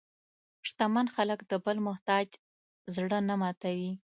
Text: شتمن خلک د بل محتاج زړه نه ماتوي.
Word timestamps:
شتمن 0.67 1.07
خلک 1.15 1.39
د 1.51 1.53
بل 1.65 1.77
محتاج 1.87 2.27
زړه 2.95 3.19
نه 3.29 3.35
ماتوي. 3.41 3.91